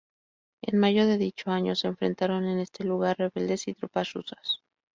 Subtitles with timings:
[0.63, 4.63] En mayo de dicho año se enfrentaron en este lugar rebeldes y tropas rusas.